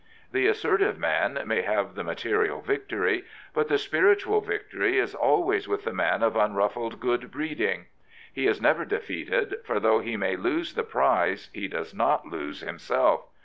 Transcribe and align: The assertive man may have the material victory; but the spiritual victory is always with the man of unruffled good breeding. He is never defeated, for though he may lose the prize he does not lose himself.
The 0.31 0.47
assertive 0.47 0.97
man 0.97 1.39
may 1.45 1.61
have 1.61 1.93
the 1.93 2.03
material 2.03 2.59
victory; 2.59 3.23
but 3.53 3.67
the 3.67 3.77
spiritual 3.77 4.41
victory 4.41 4.97
is 4.97 5.13
always 5.13 5.67
with 5.67 5.83
the 5.83 5.93
man 5.93 6.23
of 6.23 6.35
unruffled 6.35 6.99
good 6.99 7.29
breeding. 7.29 7.85
He 8.33 8.47
is 8.47 8.59
never 8.59 8.83
defeated, 8.83 9.57
for 9.63 9.79
though 9.79 9.99
he 9.99 10.17
may 10.17 10.35
lose 10.37 10.73
the 10.73 10.81
prize 10.81 11.51
he 11.53 11.67
does 11.67 11.93
not 11.93 12.25
lose 12.25 12.61
himself. 12.61 13.27